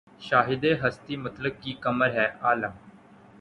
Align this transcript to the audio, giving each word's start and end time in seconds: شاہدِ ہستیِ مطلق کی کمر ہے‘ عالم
شاہدِ 0.21 0.63
ہستیِ 0.83 1.15
مطلق 1.17 1.61
کی 1.63 1.73
کمر 1.81 2.09
ہے‘ 2.13 2.27
عالم 2.41 2.71